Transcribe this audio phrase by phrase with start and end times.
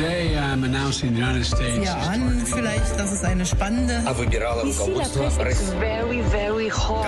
[0.00, 1.84] Today I'm announcing the United States.
[1.84, 4.00] Ja, an vielleicht, dass es eine spannende.
[5.78, 7.04] very, very hot.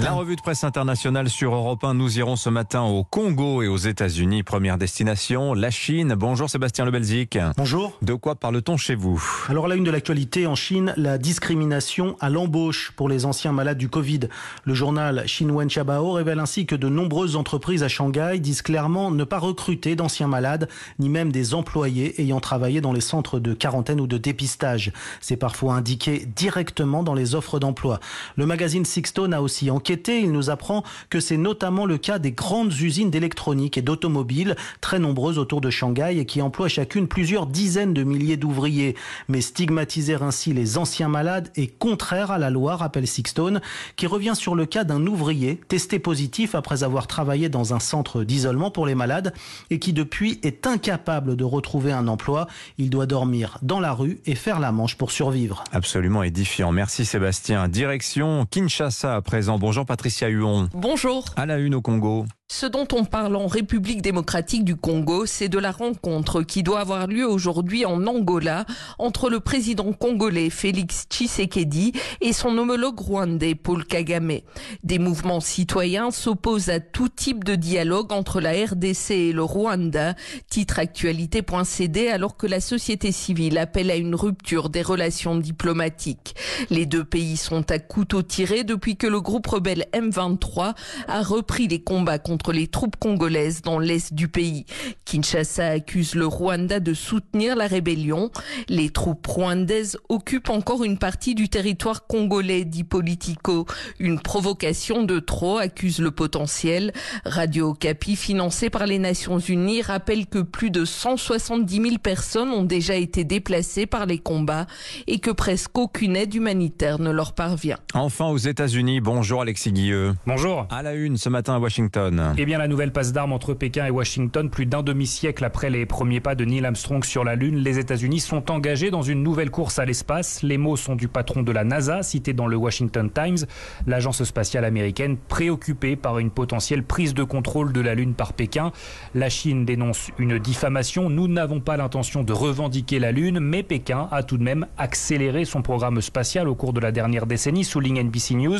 [0.00, 1.94] La revue de presse internationale sur Europe 1.
[1.94, 4.44] Nous irons ce matin au Congo et aux États-Unis.
[4.44, 6.14] Première destination, la Chine.
[6.16, 7.36] Bonjour Sébastien Lebelzik.
[7.56, 7.98] Bonjour.
[8.02, 9.20] De quoi parle-t-on chez vous?
[9.48, 13.78] Alors la une de l'actualité en Chine, la discrimination à l'embauche pour les anciens malades
[13.78, 14.20] du Covid.
[14.62, 19.24] Le journal Xinhua Chabao révèle ainsi que de nombreuses entreprises à Shanghai disent clairement ne
[19.24, 20.68] pas recruter d'anciens malades,
[20.98, 24.92] ni même des employés ayant travaillé dans les centres de quarantaine ou de dépistage.
[25.20, 28.00] C'est parfois indiqué directement dans les offres d'emploi.
[28.36, 30.20] Le magazine Sixstone a aussi enquêté.
[30.20, 34.98] Il nous apprend que c'est notamment le cas des grandes usines d'électronique et d'automobiles, très
[34.98, 38.94] nombreuses autour de Shanghai et qui emploient chacune plusieurs dizaines de milliers d'ouvriers.
[39.28, 43.60] Mais stigmatiser ainsi les anciens malades est contraire à la loi, rappelle Sixstone,
[43.96, 48.24] qui revient sur le cas d'un ouvrier testé positif après avoir travaillé dans un centre
[48.24, 49.32] d'isolement pour les malades
[49.70, 50.07] et qui depuis
[50.42, 52.46] est incapable de retrouver un emploi.
[52.78, 55.64] Il doit dormir dans la rue et faire la manche pour survivre.
[55.72, 56.72] Absolument édifiant.
[56.72, 57.68] Merci Sébastien.
[57.68, 59.58] Direction Kinshasa à présent.
[59.58, 60.68] Bonjour Patricia Huon.
[60.72, 61.24] Bonjour.
[61.36, 62.26] À la une au Congo.
[62.50, 66.80] Ce dont on parle en République démocratique du Congo, c'est de la rencontre qui doit
[66.80, 68.64] avoir lieu aujourd'hui en Angola
[68.98, 74.38] entre le président congolais Félix Tshisekedi et son homologue rwandais Paul Kagame.
[74.82, 80.14] Des mouvements citoyens s'opposent à tout type de dialogue entre la RDC et le Rwanda.
[80.48, 86.34] Titre actualité.cd alors que la société civile appelle à une rupture des relations diplomatiques.
[86.70, 90.72] Les deux pays sont à couteau tiré depuis que le groupe rebelle M23
[91.08, 94.64] a repris les combats contre contre les troupes congolaises dans l'est du pays.
[95.04, 98.30] Kinshasa accuse le Rwanda de soutenir la rébellion.
[98.68, 103.66] Les troupes rwandaises occupent encore une partie du territoire congolais, dit Politico.
[103.98, 106.92] Une provocation de trop, accuse le potentiel.
[107.24, 112.62] Radio Okapi, financé par les Nations Unies, rappelle que plus de 170 000 personnes ont
[112.62, 114.68] déjà été déplacées par les combats
[115.08, 117.78] et que presque aucune aide humanitaire ne leur parvient.
[117.94, 120.14] Enfin aux États-Unis, bonjour Alexis Guilleux.
[120.24, 120.68] Bonjour.
[120.70, 122.27] À la une ce matin à Washington.
[122.36, 125.86] Eh bien, la nouvelle passe d'armes entre Pékin et Washington, plus d'un demi-siècle après les
[125.86, 129.50] premiers pas de Neil Armstrong sur la Lune, les États-Unis sont engagés dans une nouvelle
[129.50, 130.42] course à l'espace.
[130.42, 133.46] Les mots sont du patron de la NASA, cité dans le Washington Times,
[133.86, 138.72] l'agence spatiale américaine préoccupée par une potentielle prise de contrôle de la Lune par Pékin.
[139.14, 141.10] La Chine dénonce une diffamation.
[141.10, 145.44] Nous n'avons pas l'intention de revendiquer la Lune, mais Pékin a tout de même accéléré
[145.44, 148.58] son programme spatial au cours de la dernière décennie, souligne NBC News.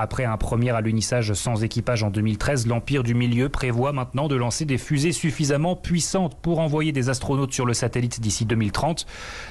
[0.00, 4.64] Après un premier alunissage sans équipage en 2013, l'Empire du Milieu prévoit maintenant de lancer
[4.64, 9.06] des fusées suffisamment puissantes pour envoyer des astronautes sur le satellite d'ici 2030.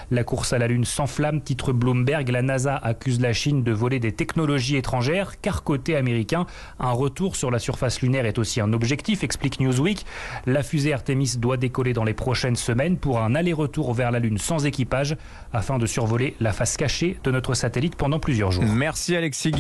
[0.09, 2.29] La course à la Lune s'enflamme, titre Bloomberg.
[2.29, 6.45] La NASA accuse la Chine de voler des technologies étrangères, car côté américain,
[6.79, 10.05] un retour sur la surface lunaire est aussi un objectif, explique Newsweek.
[10.45, 14.37] La fusée Artemis doit décoller dans les prochaines semaines pour un aller-retour vers la Lune
[14.37, 15.17] sans équipage,
[15.51, 18.63] afin de survoler la face cachée de notre satellite pendant plusieurs jours.
[18.63, 19.51] Merci Alexis.